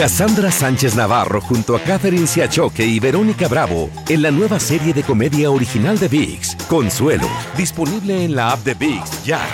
[0.00, 5.02] Cassandra Sánchez Navarro junto a Catherine Siachoque y Verónica Bravo en la nueva serie de
[5.02, 9.46] comedia original de VIX, Consuelo, disponible en la app de VIX ya.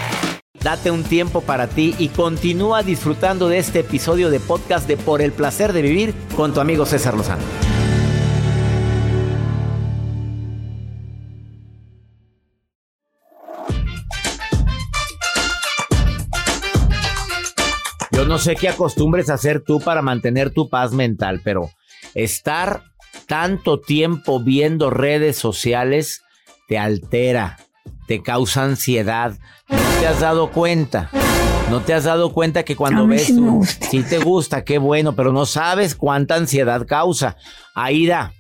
[0.63, 5.21] Date un tiempo para ti y continúa disfrutando de este episodio de podcast de Por
[5.21, 7.66] el placer de vivir con tu amigo César Lozano.
[18.37, 21.71] No sé qué acostumbres a hacer tú para mantener tu paz mental, pero
[22.15, 22.83] estar
[23.27, 26.21] tanto tiempo viendo redes sociales
[26.69, 27.57] te altera,
[28.07, 29.39] te causa ansiedad.
[29.71, 31.09] ¿No te has dado cuenta?
[31.71, 33.87] ¿No te has dado cuenta que cuando A mí ves, sí me gusta.
[33.87, 37.39] sí te gusta, qué bueno, pero no sabes cuánta ansiedad causa?
[37.75, 38.35] Aida,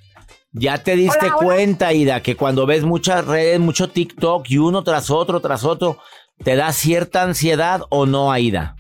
[0.52, 1.46] ya te diste Hola, hola.
[1.46, 5.96] cuenta, Aida, que cuando ves muchas redes, mucho TikTok y uno tras otro, tras otro,
[6.44, 8.75] ¿te da cierta ansiedad o no, Aida?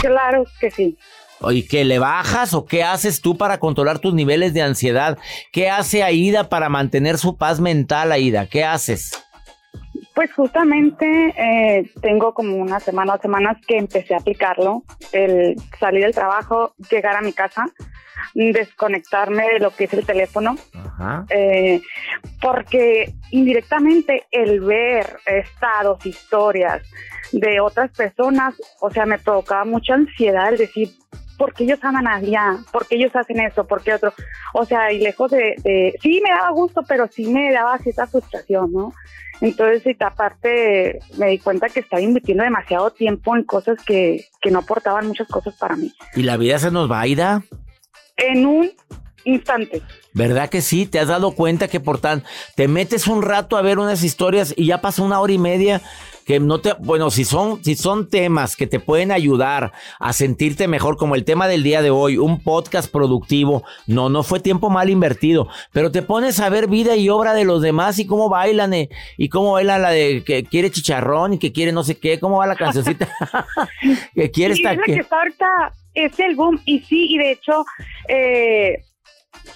[0.00, 0.98] Claro que sí.
[1.50, 5.18] ¿Y qué le bajas o qué haces tú para controlar tus niveles de ansiedad?
[5.50, 8.46] ¿Qué hace Aida para mantener su paz mental, Aida?
[8.46, 9.12] ¿Qué haces?
[10.14, 16.02] Pues justamente eh, tengo como una semana o semanas que empecé a aplicarlo, el salir
[16.02, 17.64] del trabajo, llegar a mi casa,
[18.34, 21.24] desconectarme de lo que es el teléfono, Ajá.
[21.30, 21.80] eh,
[22.40, 26.82] porque indirectamente el ver estados, historias
[27.32, 30.90] de otras personas, o sea, me provocaba mucha ansiedad el decir,
[31.38, 32.58] ¿por qué ellos aman a allá?
[32.72, 33.66] ¿Por qué ellos hacen eso?
[33.66, 34.12] ¿Por qué otro?
[34.54, 38.06] O sea, y lejos de, de- sí me daba gusto, pero sí me daba cierta
[38.06, 38.92] frustración, ¿no?
[39.40, 44.50] Entonces, y aparte, me di cuenta que estaba invirtiendo demasiado tiempo en cosas que, que
[44.52, 45.92] no aportaban muchas cosas para mí.
[46.14, 47.42] ¿Y la vida se nos va, Aida?
[48.16, 48.70] En un
[49.24, 49.82] instante.
[50.12, 50.86] ¿Verdad que sí?
[50.86, 52.22] ¿Te has dado cuenta que por tan...
[52.54, 55.80] Te metes un rato a ver unas historias y ya pasa una hora y media
[56.26, 56.74] que no te...
[56.78, 61.24] Bueno, si son, si son temas que te pueden ayudar a sentirte mejor, como el
[61.24, 65.90] tema del día de hoy, un podcast productivo, no, no fue tiempo mal invertido, pero
[65.90, 69.30] te pones a ver vida y obra de los demás y cómo bailan eh, y
[69.30, 72.46] cómo bailan la de que quiere chicharrón y que quiere no sé qué, cómo va
[72.46, 73.08] la cancioncita,
[74.14, 74.74] que quiere Sí, estar...
[74.74, 77.64] es la que está ahorita, es el boom, y sí, y de hecho,
[78.08, 78.84] eh,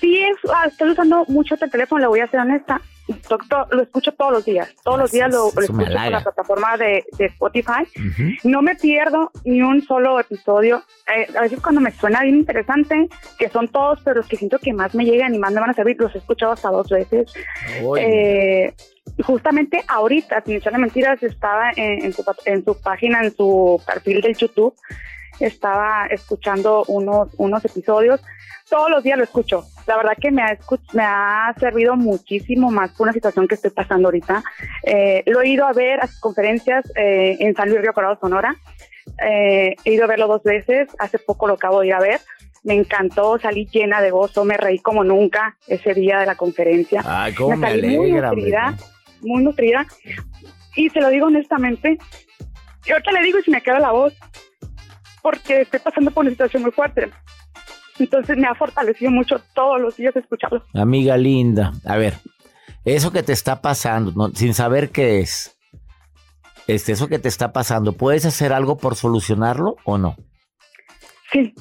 [0.01, 2.81] sí, es, ah, estoy usando mucho este teléfono, le voy a ser honesta,
[3.29, 7.05] doctor, lo escucho todos los días, todos los días lo, escucho por la plataforma de,
[7.19, 7.85] de Spotify,
[8.45, 10.83] no me pierdo ni un solo episodio,
[11.15, 13.09] Eh, a veces cuando me suena bien interesante,
[13.39, 15.71] que son todos, pero los que siento que más me llegan y más me van
[15.71, 17.33] a servir, los he escuchado hasta dos veces,
[17.99, 18.75] eh,
[19.25, 24.21] justamente ahorita, sin echarle mentiras, estaba en, en su, en su página, en su perfil
[24.21, 24.75] del YouTube,
[25.39, 28.21] estaba escuchando unos, unos episodios.
[28.69, 29.65] Todos los días lo escucho.
[29.87, 30.59] La verdad que me ha,
[30.93, 34.43] me ha servido muchísimo más por una situación que estoy pasando ahorita.
[34.83, 38.19] Eh, lo he ido a ver a sus conferencias eh, en San Luis Río Colorado,
[38.21, 38.57] Sonora.
[39.25, 40.89] Eh, he ido a verlo dos veces.
[40.99, 42.21] Hace poco lo acabo de ir a ver.
[42.65, 47.01] Me encantó, salí llena de gozo, me reí como nunca ese día de la conferencia
[47.07, 48.43] Ay, cómo me salí muy alegra, hombre.
[48.43, 48.75] nutrida,
[49.21, 49.87] muy nutrida.
[50.75, 51.97] Y se lo digo honestamente,
[52.85, 54.15] y ahorita le digo y se me queda la voz,
[55.23, 57.09] porque estoy pasando por una situación muy fuerte.
[57.99, 60.65] Entonces me ha fortalecido mucho todos los días escucharlo.
[60.75, 62.15] Amiga linda, a ver,
[62.85, 65.57] eso que te está pasando, no- sin saber qué es,
[66.67, 70.17] este, eso que te está pasando, ¿puedes hacer algo por solucionarlo o no?
[71.33, 71.55] Sí,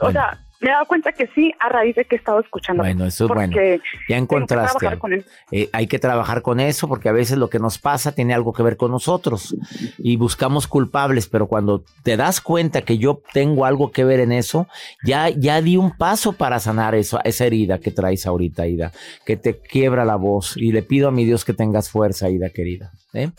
[0.00, 2.82] o sea, me he dado cuenta que sí a raíz de que he estado escuchando.
[2.82, 3.54] Bueno, eso es bueno.
[3.54, 4.88] Ya que encontraste.
[5.52, 8.52] Eh, hay que trabajar con eso porque a veces lo que nos pasa tiene algo
[8.52, 9.56] que ver con nosotros
[9.98, 14.32] y buscamos culpables, pero cuando te das cuenta que yo tengo algo que ver en
[14.32, 14.66] eso,
[15.04, 18.92] ya, ya di un paso para sanar eso, esa herida que traes ahorita, Ida,
[19.24, 22.50] que te quiebra la voz y le pido a mi Dios que tengas fuerza, Ida
[22.50, 22.92] querida.
[23.12, 23.30] ¿eh?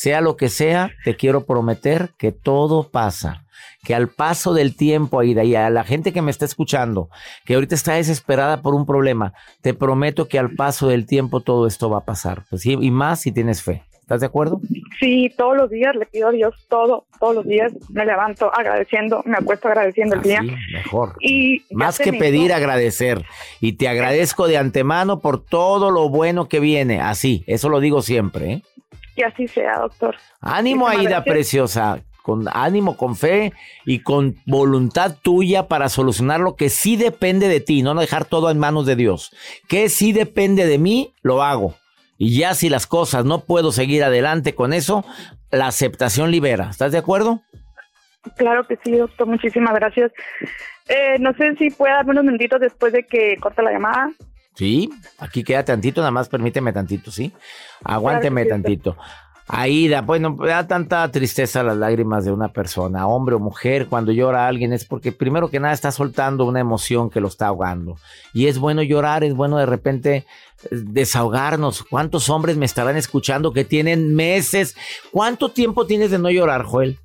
[0.00, 3.42] Sea lo que sea, te quiero prometer que todo pasa.
[3.82, 7.08] Que al paso del tiempo, Aida, y a la gente que me está escuchando,
[7.44, 11.66] que ahorita está desesperada por un problema, te prometo que al paso del tiempo todo
[11.66, 12.44] esto va a pasar.
[12.48, 13.82] Pues y más si tienes fe.
[14.00, 14.60] ¿Estás de acuerdo?
[15.00, 19.20] Sí, todos los días le pido a Dios todo, todos los días me levanto agradeciendo,
[19.26, 20.42] me acuesto agradeciendo el día.
[20.72, 21.16] Mejor.
[21.20, 23.24] Y Más que pedir, hizo- agradecer.
[23.60, 27.00] Y te agradezco de antemano por todo lo bueno que viene.
[27.00, 28.52] Así, eso lo digo siempre.
[28.52, 28.62] ¿eh?
[29.18, 30.14] Que así sea, doctor.
[30.40, 31.34] Ánimo, Muchísimas Aida gracias.
[31.34, 31.98] preciosa.
[32.22, 33.52] con ánimo, con fe
[33.86, 38.50] y con voluntad tuya para solucionar lo que sí depende de ti, no dejar todo
[38.50, 39.32] en manos de Dios.
[39.66, 41.74] Que sí depende de mí, lo hago.
[42.18, 45.04] Y ya si las cosas no puedo seguir adelante con eso,
[45.50, 46.68] la aceptación libera.
[46.70, 47.40] ¿Estás de acuerdo?
[48.36, 49.26] Claro que sí, doctor.
[49.26, 50.12] Muchísimas gracias.
[50.88, 54.10] Eh, no sé si puede darme unos minutitos después de que corte la llamada.
[54.58, 57.32] Sí, aquí queda tantito, nada más permíteme tantito, ¿sí?
[57.84, 58.96] Aguánteme tantito.
[59.46, 64.48] Aida, bueno, da tanta tristeza las lágrimas de una persona, hombre o mujer, cuando llora
[64.48, 67.98] alguien es porque primero que nada está soltando una emoción que lo está ahogando.
[68.34, 71.84] Y es bueno llorar, es bueno de repente eh, desahogarnos.
[71.84, 74.74] ¿Cuántos hombres me estarán escuchando que tienen meses?
[75.12, 76.98] ¿Cuánto tiempo tienes de no llorar, Joel?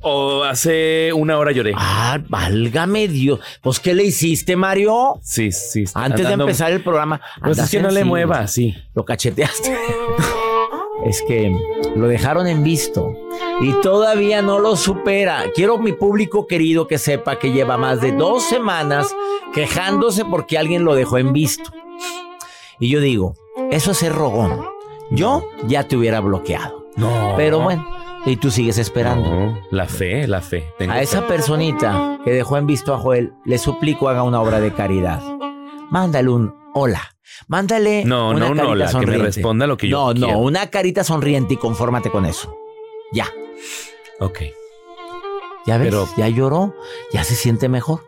[0.00, 1.72] O hace una hora lloré.
[1.76, 3.40] Ah, válgame Dios.
[3.62, 5.18] Pues, ¿qué le hiciste, Mario?
[5.22, 5.84] Sí, sí.
[5.94, 7.20] Antes de empezar el programa.
[7.42, 8.74] Pues es que no le mueva, sí.
[8.94, 9.76] Lo cacheteaste.
[11.04, 11.56] es que
[11.96, 13.14] lo dejaron en visto
[13.60, 15.44] y todavía no lo supera.
[15.54, 19.14] Quiero mi público querido que sepa que lleva más de dos semanas
[19.52, 21.70] quejándose porque alguien lo dejó en visto.
[22.80, 23.34] Y yo digo,
[23.70, 24.66] eso es ser rogón.
[25.10, 26.88] Yo ya te hubiera bloqueado.
[26.96, 27.34] No.
[27.36, 27.86] Pero bueno,
[28.26, 29.28] y tú sigues esperando.
[29.28, 30.64] No, la fe, la fe.
[30.78, 34.60] Tengo A esa personita que dejó en visto a Joel, le suplico haga una obra
[34.60, 35.22] de caridad.
[35.90, 37.02] Mándale un hola.
[37.48, 39.26] Mándale No, una no carita hola, que me sonriente.
[39.26, 42.56] responda lo que yo No, no, una carita sonriente y confórmate con eso.
[43.12, 43.26] Ya,
[44.20, 44.40] Ok.
[45.66, 46.74] Ya ves, Pero- ya lloró,
[47.12, 48.00] ya se siente mejor.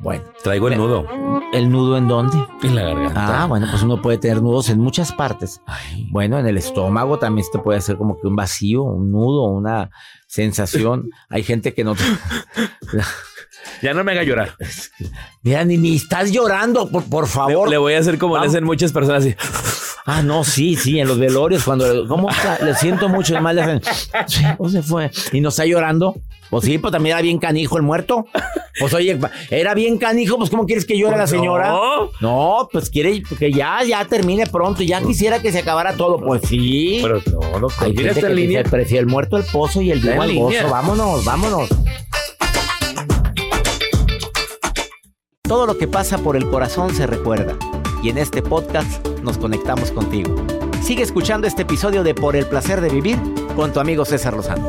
[0.00, 1.06] Bueno, Traigo el nudo
[1.52, 2.36] ¿el nudo en dónde?
[2.62, 3.42] en la garganta.
[3.42, 5.60] Ah, bueno, pues uno puede tener nudos en muchas partes.
[5.66, 9.12] Ay, Bueno, en el estómago también se te puede hacer como que un vacío, un
[9.12, 9.90] nudo, una
[10.26, 11.10] sensación.
[11.28, 11.94] Hay gente que no...
[13.82, 14.56] ya no me haga llorar.
[15.42, 17.68] Mira, ni, ni estás llorando, por, por Le, favor.
[17.68, 18.46] le voy a hacer como Vamos.
[18.46, 19.36] le hacen muchas personas así.
[20.06, 22.06] Ah, no, sí, sí, en los velorios, cuando.
[22.06, 22.58] ¿Cómo está?
[22.62, 23.82] Le siento mucho, y más le hacen.
[24.26, 25.10] Sí, pues se fue.
[25.32, 26.16] Y no está llorando.
[26.50, 28.26] Pues sí, pues también era bien canijo el muerto.
[28.78, 29.18] Pues oye,
[29.50, 31.68] era bien canijo, pues ¿cómo quieres que llore la señora?
[31.68, 32.10] No.
[32.20, 34.82] No, pues quiere que ya, ya termine pronto.
[34.82, 36.18] Ya quisiera que se acabara todo.
[36.18, 36.98] Pues sí.
[37.00, 37.68] Pero no, no.
[37.78, 38.58] Hay gente que línea.
[38.58, 40.68] dice, prefiere el muerto el pozo y el vivo al gozo.
[40.68, 41.68] Vámonos, vámonos.
[45.42, 47.56] Todo lo que pasa por el corazón se recuerda.
[48.04, 50.36] Y en este podcast nos conectamos contigo.
[50.82, 53.18] Sigue escuchando este episodio de Por el placer de vivir
[53.56, 54.68] con tu amigo César Lozano.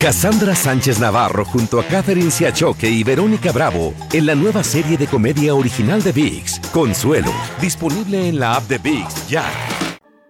[0.00, 5.08] Cassandra Sánchez Navarro junto a Catherine Siachoque y Verónica Bravo en la nueva serie de
[5.08, 9.44] comedia original de VIX, Consuelo, disponible en la app de VIX ya.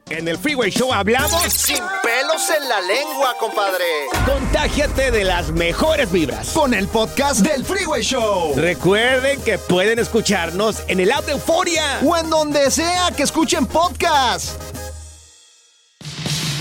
[0.08, 3.84] En el Freeway Show hablamos Sin pelos en la lengua, compadre.
[4.24, 6.48] Contágiate de las mejores vibras.
[6.54, 8.54] Con el podcast del Freeway Show.
[8.56, 12.00] Recuerden que pueden escucharnos en el app de Euforia.
[12.06, 14.62] O en donde sea que escuchen podcast.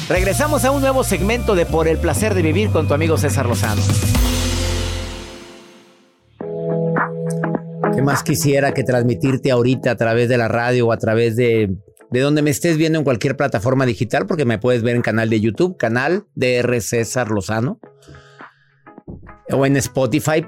[0.09, 3.45] Regresamos a un nuevo segmento de Por el placer de vivir con tu amigo César
[3.45, 3.81] Lozano.
[7.93, 11.75] ¿Qué más quisiera que transmitirte ahorita a través de la radio o a través de,
[12.09, 14.27] de donde me estés viendo en cualquier plataforma digital?
[14.27, 17.81] Porque me puedes ver en canal de YouTube, canal DR César Lozano,
[19.51, 20.45] o en Spotify,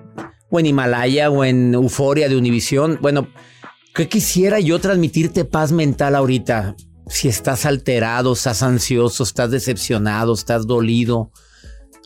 [0.49, 2.97] o en Himalaya, o en Euforia de Univisión.
[3.01, 3.27] Bueno,
[3.93, 6.77] ¿qué quisiera yo transmitirte paz mental ahorita?
[7.09, 11.31] Si estás alterado, estás ansioso, estás decepcionado, estás dolido.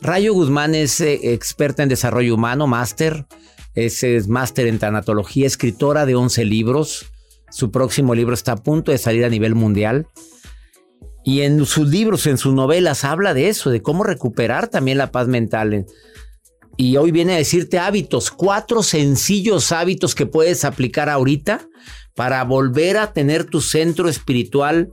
[0.00, 3.26] Rayo Guzmán es eh, experta en desarrollo humano, máster.
[3.74, 7.06] Es, es máster en tanatología, escritora de 11 libros.
[7.50, 10.08] Su próximo libro está a punto de salir a nivel mundial.
[11.22, 15.12] Y en sus libros, en sus novelas, habla de eso, de cómo recuperar también la
[15.12, 15.86] paz mental.
[16.76, 21.60] Y hoy viene a decirte hábitos, cuatro sencillos hábitos que puedes aplicar ahorita
[22.14, 24.92] para volver a tener tu centro espiritual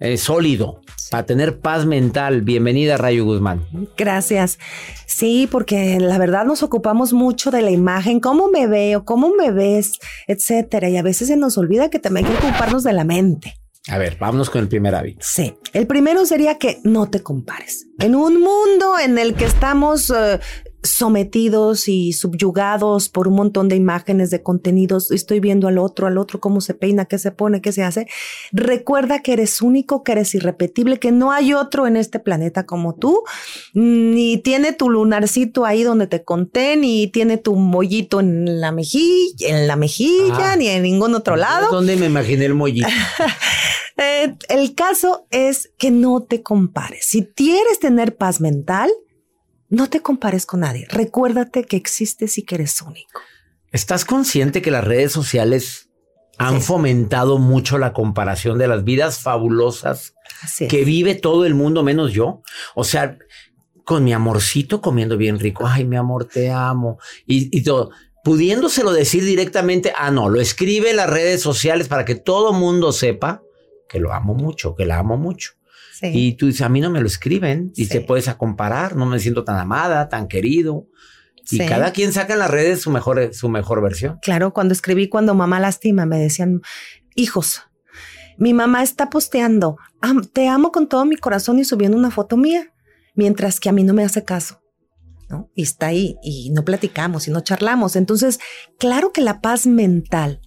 [0.00, 2.42] eh, sólido, para tener paz mental.
[2.42, 3.66] Bienvenida, Rayo Guzmán.
[3.96, 4.58] Gracias.
[5.06, 9.50] Sí, porque la verdad nos ocupamos mucho de la imagen, cómo me veo, cómo me
[9.50, 9.92] ves,
[10.28, 10.88] etcétera.
[10.88, 13.54] Y a veces se nos olvida que también hay que ocuparnos de la mente.
[13.88, 15.20] A ver, vámonos con el primer hábito.
[15.22, 15.54] Sí.
[15.72, 17.86] El primero sería que no te compares.
[17.98, 20.38] En un mundo en el que estamos eh,
[20.82, 25.10] sometidos y subyugados por un montón de imágenes, de contenidos.
[25.10, 28.06] Estoy viendo al otro, al otro, cómo se peina, qué se pone, qué se hace.
[28.52, 32.94] Recuerda que eres único, que eres irrepetible, que no hay otro en este planeta como
[32.94, 33.22] tú,
[33.74, 39.48] ni tiene tu lunarcito ahí donde te conté, ni tiene tu mollito en la mejilla,
[39.48, 40.56] en la mejilla, Ah.
[40.56, 41.70] ni en ningún otro lado.
[41.70, 42.88] ¿Dónde me imaginé el mollito?
[44.00, 47.04] Eh, el caso es que no te compares.
[47.06, 48.92] Si quieres tener paz mental,
[49.68, 50.86] no te compares con nadie.
[50.90, 53.20] Recuérdate que existes y que eres único.
[53.72, 55.90] ¿Estás consciente que las redes sociales
[56.38, 56.66] han Sí.
[56.68, 60.14] fomentado mucho la comparación de las vidas fabulosas
[60.58, 60.68] es.
[60.68, 62.42] que vive todo el mundo menos yo?
[62.74, 63.18] O sea,
[63.84, 65.66] con mi amorcito comiendo bien rico.
[65.66, 66.98] Ay, mi amor, te amo.
[67.26, 67.90] Y, y todo.
[68.24, 72.92] Pudiéndoselo decir directamente, ah, no, lo escribe en las redes sociales para que todo mundo
[72.92, 73.42] sepa
[73.88, 75.52] que lo amo mucho, que la amo mucho.
[76.00, 76.06] Sí.
[76.12, 77.90] Y tú dices, a mí no me lo escriben y Sí.
[77.90, 80.86] te puedes a comparar, no me siento tan amada, tan querido.
[81.50, 81.66] Y Sí.
[81.66, 84.18] cada quien saca en las redes su mejor, su mejor versión.
[84.22, 86.60] Claro, cuando escribí Cuando mamá lastima, me decían,
[87.14, 87.62] hijos,
[88.36, 92.36] mi mamá está posteando, "Am- te amo con todo mi corazón y subiendo una foto
[92.36, 92.72] mía,
[93.14, 94.60] mientras que a mí no me hace caso.
[95.30, 95.50] ¿no?
[95.54, 97.96] Y está ahí y no platicamos y no charlamos.
[97.96, 98.38] Entonces,
[98.78, 100.40] claro que la paz mental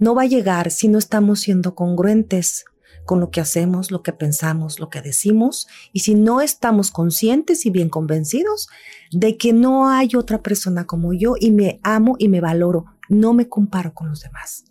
[0.00, 2.64] no va a llegar si no estamos siendo congruentes
[3.06, 7.64] con lo que hacemos, lo que pensamos, lo que decimos, y si no estamos conscientes
[7.64, 8.68] y bien convencidos
[9.10, 13.32] de que no hay otra persona como yo y me amo y me valoro, no
[13.32, 14.64] me comparo con los demás.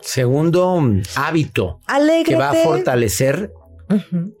[0.00, 2.24] Segundo mm, hábito Alégrate.
[2.24, 3.52] que va a fortalecer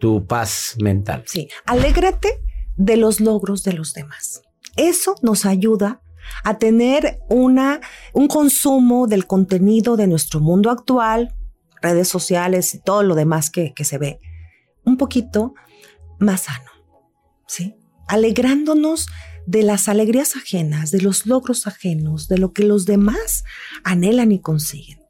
[0.00, 1.24] tu paz mental.
[1.26, 2.40] Sí, alégrate
[2.76, 4.42] de los logros de los demás.
[4.76, 6.00] Eso nos ayuda
[6.44, 7.80] a tener una,
[8.14, 11.34] un consumo del contenido de nuestro mundo actual,
[11.82, 14.20] redes sociales y todo lo demás que, que se ve,
[14.84, 15.54] un poquito
[16.18, 16.70] más sano,
[17.46, 17.76] ¿sí?
[18.08, 19.08] Alegrándonos
[19.46, 23.44] de las alegrías ajenas, de los logros ajenos, de lo que los demás
[23.84, 25.00] anhelan y consiguen.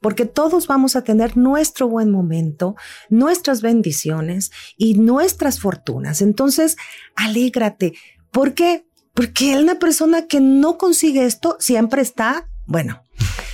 [0.00, 2.74] Porque todos vamos a tener nuestro buen momento,
[3.10, 6.22] nuestras bendiciones y nuestras fortunas.
[6.22, 6.76] Entonces,
[7.16, 7.92] alégrate.
[8.30, 8.86] ¿Por qué?
[9.12, 13.02] Porque una persona que no consigue esto siempre está, bueno,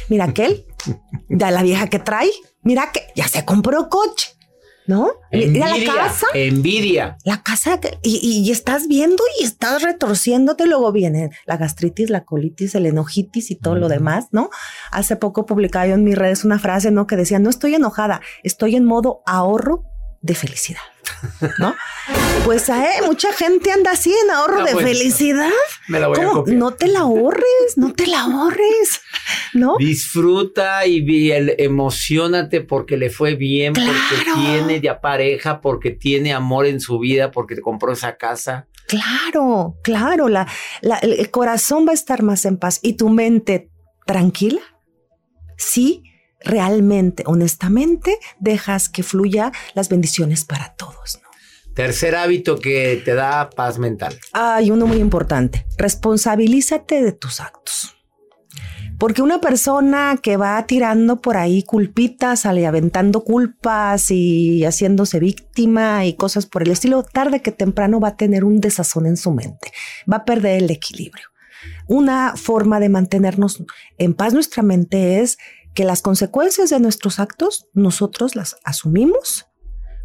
[0.08, 0.64] mira aquel,
[1.28, 2.30] ya la vieja que trae,
[2.62, 4.28] mira que ya se compró coche,
[4.87, 5.08] ¿no?
[5.32, 7.16] Mira la Envidia, casa, envidia.
[7.25, 12.08] la casa que- y, y- y estás viendo y estás retorciéndote, luego viene la gastritis,
[12.11, 14.49] la colitis, el enojitis y todo lo demás, ¿no?
[14.92, 17.06] Hace poco publicaba yo en mis redes una frase, ¿no?
[17.08, 19.82] Que decía, no estoy enojada, estoy en modo ahorro
[20.26, 20.83] de felicidad,
[21.59, 21.75] ¿no?
[22.45, 22.75] pues eh,
[23.06, 25.50] mucha gente anda así en ahorro Ah, de felicidad.
[25.88, 26.56] Me la voy a copiar.
[26.56, 29.00] No te la ahorres, no te la ahorres,
[29.54, 29.76] ¿no?
[29.78, 36.66] Disfruta y el- emocionate porque le fue bien, porque tiene ya pareja, porque tiene amor
[36.66, 38.66] en su vida, porque te compró esa casa.
[38.87, 40.47] Claro, claro, la,
[40.83, 43.71] la- el el corazón va a estar más en paz y tu mente
[44.06, 44.61] tranquila.
[45.56, 46.02] Sí,
[46.40, 51.20] realmente, honestamente, dejas que fluya las bendiciones para todos.
[51.22, 51.28] ¿no?
[51.74, 54.18] Tercer hábito que te da paz mental.
[54.32, 55.66] Hay uno muy importante.
[55.76, 57.96] Responsabilízate de tus actos.
[58.98, 66.06] Porque una persona que va tirando por ahí culpitas, sale aventando culpas y haciéndose víctima
[66.06, 69.32] y cosas por el estilo, tarde que temprano va a tener un desazón en su
[69.32, 69.70] mente,
[70.10, 71.26] va a perder el equilibrio.
[71.88, 73.62] Una forma de mantenernos
[73.98, 75.36] en paz nuestra mente es
[75.76, 79.47] que las consecuencias de nuestros actos nosotros las asumimos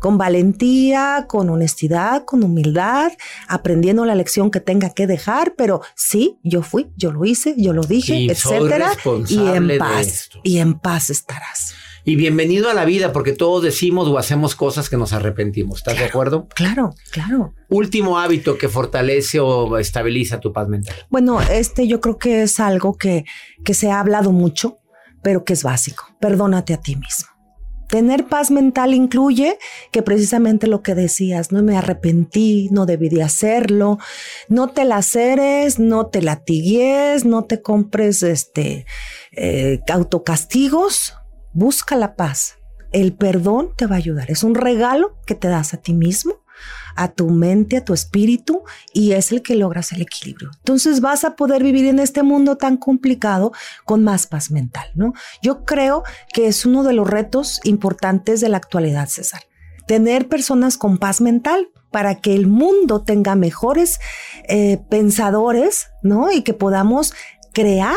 [0.01, 3.13] con valentía, con honestidad, con humildad,
[3.47, 7.71] aprendiendo la lección que tenga que dejar, pero sí, yo fui, yo lo hice, yo
[7.71, 8.91] lo dije, Y etcétera,
[9.29, 11.75] y en paz, y en paz estarás.
[12.03, 15.77] Y bienvenido a la vida, porque todos decimos o hacemos cosas que nos arrepentimos.
[15.77, 16.47] ¿Estás de acuerdo?
[16.55, 17.53] Claro, claro.
[17.69, 20.95] Último hábito que fortalece o estabiliza tu paz mental.
[21.11, 23.25] Bueno, este yo creo que es algo que,
[23.63, 24.79] que se ha hablado mucho,
[25.21, 26.05] pero que es básico.
[26.19, 27.31] Perdónate a ti mismo.
[27.91, 29.59] Tener paz mental incluye
[29.91, 33.99] que precisamente lo que decías, no me arrepentí, no debí de hacerlo,
[34.47, 38.85] no te laceres, no te latigues, no te compres este
[39.33, 41.15] eh, autocastigos,
[41.51, 42.55] busca la paz.
[42.93, 44.31] El perdón te va a ayudar.
[44.31, 46.35] Es un regalo que te das a ti mismo,
[46.95, 48.63] a tu mente, a tu espíritu,
[48.93, 50.51] y es el que logras el equilibrio.
[50.57, 53.51] Entonces vas a poder vivir en este mundo tan complicado
[53.85, 55.13] con más paz mental, ¿no?
[55.41, 56.03] Yo creo
[56.33, 59.41] que es uno de los retos importantes de la actualidad, César.
[59.87, 63.99] Tener personas con paz mental para que el mundo tenga mejores
[64.47, 66.31] eh, pensadores, ¿no?
[66.31, 67.13] Y que podamos
[67.53, 67.95] crear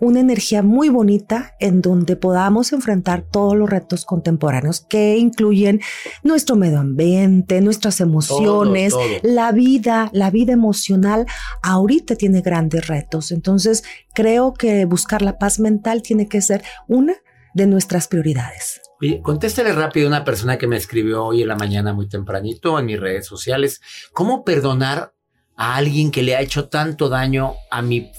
[0.00, 5.80] una energía muy bonita en donde podamos enfrentar todos los retos contemporáneos que incluyen
[6.24, 9.18] nuestro medio ambiente, nuestras emociones, Todo, todo.
[9.22, 11.26] la vida, la vida emocional
[11.62, 13.30] ahorita tiene grandes retos.
[13.30, 17.14] Entonces, creo que buscar la paz mental tiene que ser una
[17.54, 18.80] de nuestras prioridades.
[19.00, 22.76] Oye, contéstale rápido a una persona que me escribió hoy en la mañana muy tempranito
[22.78, 23.80] en mis redes sociales.
[24.12, 25.12] ¿Cómo perdonar
[25.56, 28.10] a alguien que le ha hecho tanto daño a mi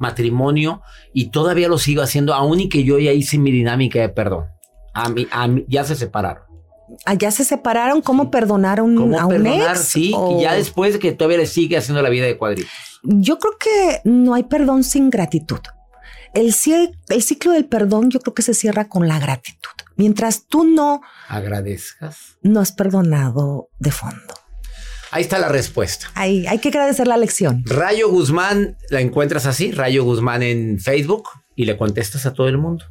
[0.00, 0.82] matrimonio
[1.14, 4.46] y todavía lo sigo haciendo, aún y que yo ya hice mi dinámica de perdón?
[4.94, 6.42] A mí, a mí- ya se separaron.
[7.04, 9.76] Allá se separaron, ¿cómo perdonar a un, ¿Cómo a un perdonar?
[9.76, 9.84] ex?
[9.84, 12.72] Sí, O- y ya después de que todavía le sigue haciendo la vida de cuadritos.
[13.04, 15.60] Yo creo que no hay perdón sin gratitud.
[16.34, 16.52] El,
[17.08, 19.70] el ciclo del perdón yo creo que se cierra con la gratitud.
[19.96, 22.36] Mientras tú no, Agradezcas.
[22.42, 24.34] no has perdonado de fondo.
[25.12, 26.06] Ahí está la respuesta.
[26.14, 27.62] Hay, hay que agradecer la lección.
[27.66, 31.24] Rayo Guzmán, la encuentras así, Rayo Guzmán en Facebook
[31.56, 32.84] y le contestas a todo el mundo.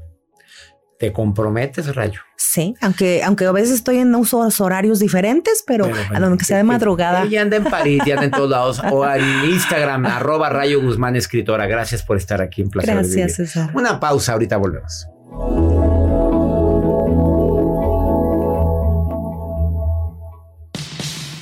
[0.99, 2.19] ¿Te comprometes, Rayo?
[2.35, 6.43] Sí, aunque, aunque a veces estoy en usos horarios diferentes, pero Bueno, a bueno, donde
[6.43, 7.23] sea de que- madrugada.
[7.23, 8.81] Ella anda en París y anda en todos lados.
[8.91, 11.67] O en Instagram, arroba Rayo Guzmán Escritora.
[11.67, 13.35] Gracias por estar aquí en Placer Gracias.
[13.35, 13.71] César.
[13.73, 15.07] Una pausa, ahorita volvemos.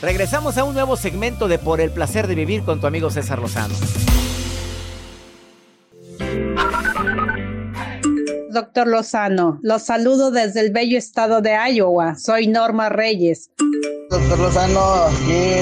[0.08, 3.40] Regresamos a un nuevo segmento de Por el Placer de Vivir con tu amigo César
[3.40, 3.76] Lozano.
[8.50, 12.16] Doctor Lozano, los saludo desde el bello estado de Iowa.
[12.16, 13.52] Soy Norma Reyes.
[14.10, 15.58] Doctor Lozano, aquí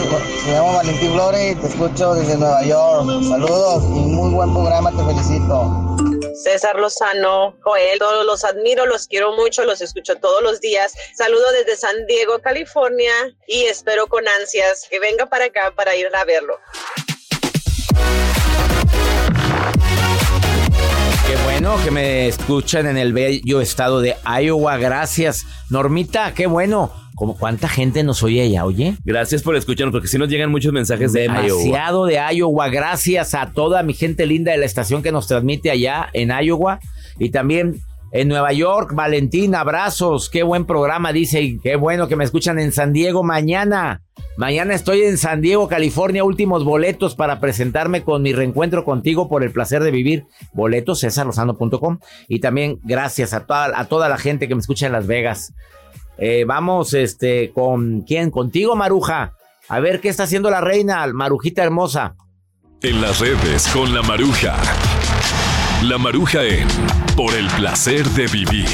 [0.46, 3.24] me llamo Valentín Flores y te escucho desde Nueva York.
[3.28, 5.95] Saludos y muy buen programa, te felicito.
[6.36, 10.94] César Lozano, Joel, todos los admiro, los quiero mucho, los escucho todos los días.
[11.15, 13.13] Saludo desde San Diego, California
[13.48, 16.60] y espero con ansias que venga para acá para ir a verlo.
[21.27, 24.77] Qué bueno que me escuchan en el bello estado de Iowa.
[24.77, 25.46] Gracias.
[25.70, 27.05] Normita, qué bueno.
[27.16, 28.96] Como cuánta gente nos oye allá, oye.
[29.04, 31.42] Gracias por escucharnos, porque si nos llegan muchos mensajes de Iowa.
[31.42, 32.70] Demasiado de Iowa.
[32.70, 36.80] Gracias a toda mi gente linda de la estación que nos transmite allá en Iowa.
[37.18, 37.82] Y también
[38.16, 38.94] en Nueva York.
[38.94, 40.30] Valentín, abrazos.
[40.30, 41.42] Qué buen programa, dice.
[41.42, 44.02] Y qué bueno que me escuchan en San Diego mañana.
[44.38, 46.24] Mañana estoy en San Diego, California.
[46.24, 50.26] Últimos boletos para presentarme con mi reencuentro contigo por el placer de vivir.
[50.54, 52.00] Boletos, cesarlozano.com.
[52.28, 55.54] Y también gracias a toda, a toda la gente que me escucha en Las Vegas.
[56.18, 58.32] Eh, vamos, este, con quién?
[58.32, 59.34] Contigo, Maruja.
[59.68, 62.16] A ver qué está haciendo la reina, Marujita hermosa.
[62.82, 64.56] En las redes con la Maruja.
[65.84, 66.68] La Maruja en
[67.16, 68.68] Por el placer de vivir.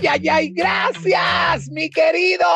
[0.00, 0.48] ¡Ay, ay, ay!
[0.50, 2.46] ¡Gracias, mi querido!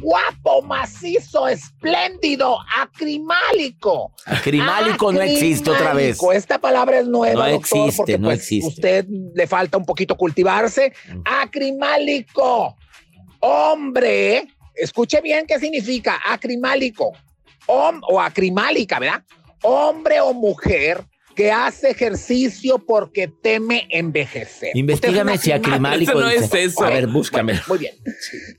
[0.00, 4.12] Guapo, macizo, espléndido, acrimálico.
[4.26, 6.18] Acrimálico no existe otra vez.
[6.34, 8.68] Esta palabra es nueva, No doctor, existe, porque no pues, existe.
[8.68, 10.92] usted le falta un poquito cultivarse.
[11.24, 12.76] Acrimálico.
[13.40, 17.12] Hombre, escuche bien qué significa acrimálico.
[17.66, 19.22] Hom- o acrimálica, ¿verdad?
[19.62, 21.04] Hombre o mujer
[21.40, 24.72] que hace ejercicio porque teme envejecer.
[24.74, 26.12] Investígame si acrimálico.
[26.12, 26.44] Eso no dice.
[26.44, 26.84] es eso.
[26.84, 27.58] A ver, búscame.
[27.66, 27.94] muy bien.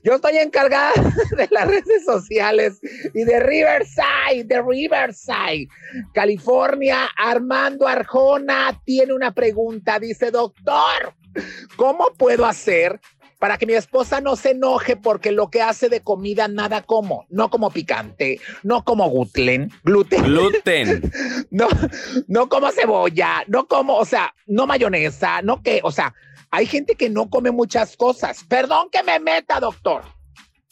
[0.02, 0.92] Yo estoy encargada
[1.36, 2.80] de las redes sociales
[3.14, 5.68] y de Riverside, de Riverside,
[6.12, 7.08] California.
[7.16, 10.00] Armando Arjona tiene una pregunta.
[10.00, 11.14] Dice, doctor,
[11.76, 12.98] ¿cómo puedo hacer
[13.42, 17.26] para que mi esposa no se enoje porque lo que hace de comida nada como?
[17.28, 20.24] No como picante, no como gluten, gluten.
[20.26, 21.12] Gluten.
[21.50, 21.66] No,
[22.28, 26.14] no como cebolla, no como, o sea, no mayonesa, no que, o sea,
[26.52, 28.44] hay gente que no come muchas cosas.
[28.48, 30.02] Perdón que me meta, doctor.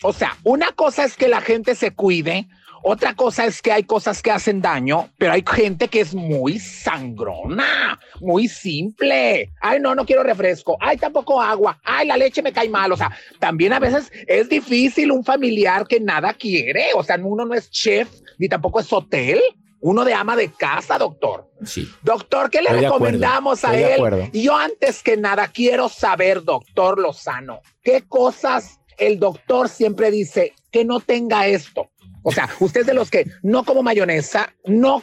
[0.04, 2.46] O sea, una cosa es que la gente se cuide,
[2.82, 6.58] otra cosa es que hay cosas que hacen daño, pero hay gente que es muy
[6.58, 9.50] sangrona, muy simple.
[9.60, 10.76] Ay, no, no quiero refresco.
[10.80, 11.78] Ay, tampoco agua.
[11.84, 12.90] Ay, la leche me cae mal.
[12.92, 16.86] O sea, también a veces es difícil un familiar que nada quiere.
[16.94, 19.40] O sea, uno no es chef ni tampoco es hotel.
[19.82, 21.50] Uno de ama de casa, doctor.
[21.64, 21.88] Sí.
[22.02, 24.30] Doctor, ¿qué le Estoy recomendamos a él?
[24.32, 30.84] yo antes que nada quiero saber, doctor Lozano, ¿qué cosas el doctor siempre dice que
[30.84, 31.88] no tenga esto?
[32.22, 35.02] O sea, usted es de los que no como mayonesa, no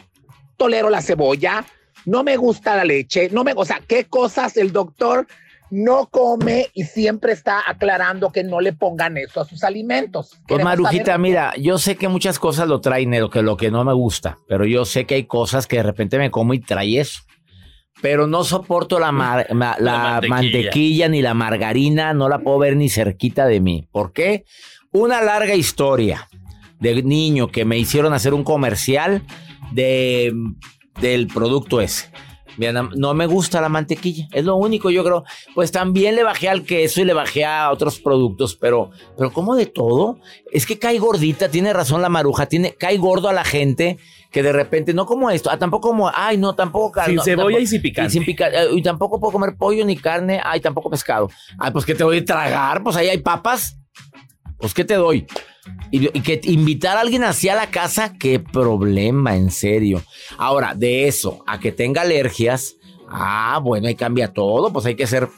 [0.56, 1.64] tolero la cebolla,
[2.06, 5.26] no me gusta la leche, no me, o sea, ¿qué cosas el doctor
[5.70, 10.30] no come y siempre está aclarando que no le pongan eso a sus alimentos?
[10.30, 13.42] Pues Queremos Marujita, saber- mira, yo sé que muchas cosas lo traen de lo que,
[13.42, 16.30] lo que no me gusta, pero yo sé que hay cosas que de repente me
[16.30, 17.20] como y trae eso.
[18.00, 20.34] Pero no soporto la, mar- ma- la La mantequilla.
[20.62, 21.08] mantequilla.
[21.08, 23.88] ni la margarina, no la puedo ver ni cerquita de mí.
[23.90, 24.44] ¿Por qué?
[24.92, 26.28] Una larga historia
[26.80, 29.22] de niño que me hicieron hacer un comercial
[29.72, 30.32] de,
[31.00, 32.10] del producto ese.
[32.96, 35.22] No- me gusta la mantequilla, es lo único, yo creo.
[35.54, 39.54] Pues también le bajé al queso y le bajé a otros productos, pero, pero como
[39.54, 40.18] de todo,
[40.50, 43.98] es que cae gordita, tiene razón la maruja, tiene, cae gordo a la gente
[44.32, 47.22] que de repente, no como esto, ah, tampoco como, ay, no, tampoco car- Sin no,
[47.22, 48.10] cebolla tampoco- y sin picante.
[48.10, 51.30] sin pica- eh, y tampoco puedo comer pollo ni carne, ay, tampoco pescado.
[51.60, 53.77] Ay, pues que te voy a tragar, pues ahí hay papas.
[54.58, 55.26] Pues, ¿qué te doy?
[55.90, 60.02] Y, que invitar a alguien hacia la casa, qué problema, en serio.
[60.36, 62.76] Ahora, de eso a que tenga alergias,
[63.08, 65.28] ah, bueno, ahí cambia todo, pues hay que ser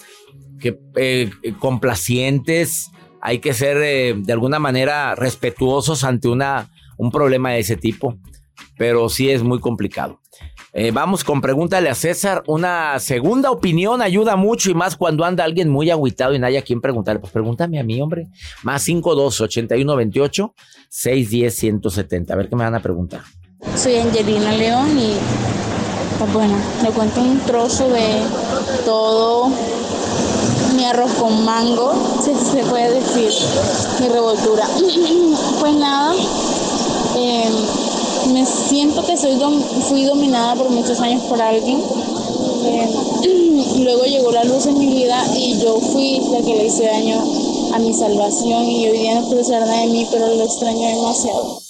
[0.60, 7.50] que, eh, complacientes, hay que ser eh, de alguna manera respetuosos ante una, un problema
[7.50, 8.16] de ese tipo,
[8.76, 10.20] pero sí es muy complicado.
[10.72, 12.42] Eh, vamos con pregúntale a César.
[12.46, 16.62] Una segunda opinión ayuda mucho y más cuando anda alguien muy agüitado y no haya
[16.62, 17.20] quien preguntarle.
[17.20, 18.28] Pues pregúntame a mí, hombre.
[18.62, 20.54] Más 52 81 28
[20.88, 22.32] 610 170.
[22.32, 23.22] A ver qué me van a preguntar.
[23.76, 25.14] Soy Angelina León y
[26.18, 28.22] pues bueno, le cuento un trozo de
[28.84, 29.50] todo
[30.76, 33.30] mi arroz con mango, si se puede decir,
[34.00, 34.66] mi revoltura.
[35.60, 36.14] pues nada,
[37.16, 37.50] eh,
[38.32, 41.78] me siento que soy dom- fui dominada por muchos años por alguien.
[42.64, 42.88] Eh,
[43.84, 47.20] luego llegó la luz en mi vida y yo fui la que le hice daño
[47.74, 50.86] a mi salvación y hoy día no puede ser nada de mí, pero lo extraño
[50.88, 51.60] demasiado.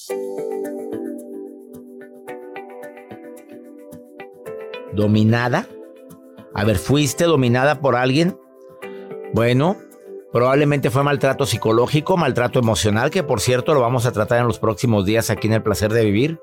[4.92, 5.66] ¿Dominada?
[6.54, 8.36] A ver, ¿fuiste dominada por alguien?
[9.32, 9.76] Bueno,
[10.33, 14.59] probablemente fue maltrato psicológico, maltrato emocional, que por cierto lo vamos a tratar en los
[14.59, 16.40] próximos días aquí en El Placer de Vivir.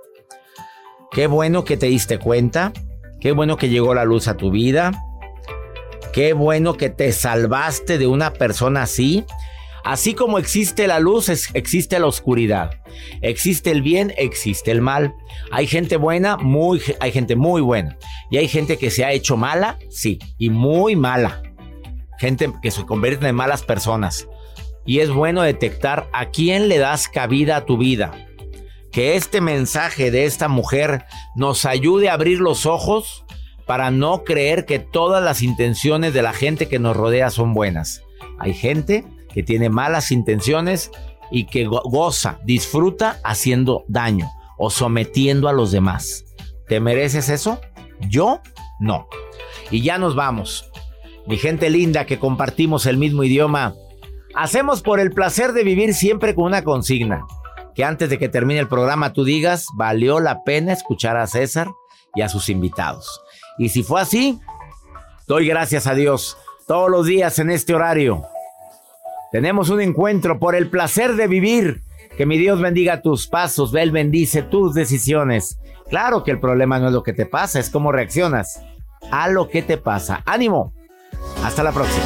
[1.11, 2.73] Qué bueno que te diste cuenta,
[3.19, 4.91] qué bueno que llegó la luz a tu vida,
[6.13, 9.25] qué bueno que te salvaste de una persona así.
[9.83, 12.71] Así como existe la luz, existe la oscuridad.
[13.21, 15.15] Existe el bien, existe el mal.
[15.49, 17.97] Hay gente buena, muy, hay gente muy buena.
[18.29, 21.41] Y hay gente que se ha hecho mala, sí, y muy mala.
[22.17, 24.27] Gente que se convierte en malas personas.
[24.85, 28.11] Y es bueno detectar a quién le das cabida a tu vida.
[28.91, 33.25] Que este mensaje de esta mujer nos ayude a abrir los ojos
[33.65, 38.01] para no creer que todas las intenciones de la gente que nos rodea son buenas.
[38.39, 39.03] Hay gente
[39.33, 40.89] que tiene malas intenciones
[41.29, 46.23] y que go- goza, disfruta haciendo daño o sometiendo a los demás.
[46.67, 47.59] ¿Te mereces eso?
[48.09, 48.39] Yo
[48.79, 49.07] no.
[49.69, 50.71] Y ya nos vamos.
[51.27, 53.75] Mi gente linda que compartimos el mismo idioma,
[54.33, 57.25] hacemos por el placer de vivir siempre con una consigna.
[57.75, 61.67] Que antes de que termine el programa tú digas, valió la pena escuchar a César
[62.15, 63.21] y a sus invitados.
[63.57, 64.39] Y si fue así,
[65.27, 68.23] doy gracias a Dios todos los días en este horario.
[69.31, 71.81] Tenemos un encuentro por el placer de vivir.
[72.17, 75.59] Que mi Dios bendiga tus pasos, Él bendice tus decisiones.
[75.89, 78.61] Claro que el problema no es lo que te pasa, es cómo reaccionas
[79.11, 80.23] a lo que te pasa.
[80.25, 80.73] Ánimo.
[81.43, 82.03] Hasta la próxima.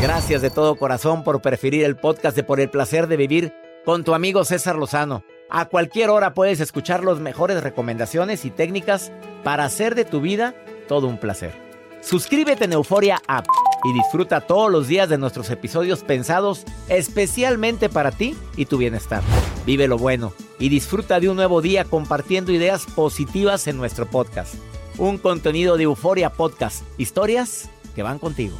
[0.00, 3.52] Gracias de todo corazón por preferir el podcast de Por el placer de vivir
[3.84, 5.24] con tu amigo César Lozano.
[5.48, 9.12] A cualquier hora puedes escuchar las mejores recomendaciones y técnicas
[9.44, 10.54] para hacer de tu vida
[10.88, 11.52] todo un placer.
[12.00, 13.46] Suscríbete en Euforia App
[13.84, 19.22] y disfruta todos los días de nuestros episodios pensados especialmente para ti y tu bienestar.
[19.64, 24.54] Vive lo bueno y disfruta de un nuevo día compartiendo ideas positivas en nuestro podcast.
[24.98, 28.56] Un contenido de Euforia Podcast, historias que van contigo.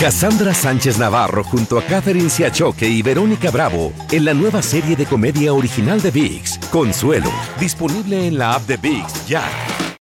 [0.00, 5.06] Cassandra Sánchez Navarro junto a Catherine Siachoque y Verónica Bravo en la nueva serie de
[5.06, 9.42] comedia original de VIX, Consuelo, disponible en la app de VIX ya.